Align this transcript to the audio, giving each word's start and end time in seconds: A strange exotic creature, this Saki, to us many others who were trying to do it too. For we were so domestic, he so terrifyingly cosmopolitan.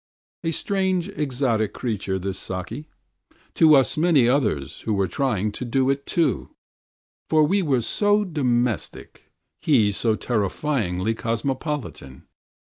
A 0.43 0.49
strange 0.49 1.09
exotic 1.09 1.73
creature, 1.73 2.17
this 2.17 2.39
Saki, 2.39 2.87
to 3.53 3.75
us 3.75 3.97
many 3.97 4.27
others 4.27 4.79
who 4.81 4.95
were 4.95 5.05
trying 5.05 5.51
to 5.51 5.63
do 5.63 5.91
it 5.91 6.07
too. 6.07 6.49
For 7.29 7.43
we 7.43 7.61
were 7.61 7.81
so 7.81 8.23
domestic, 8.25 9.31
he 9.61 9.91
so 9.91 10.15
terrifyingly 10.15 11.13
cosmopolitan. 11.13 12.23